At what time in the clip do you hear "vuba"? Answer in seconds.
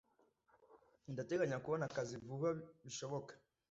2.25-2.49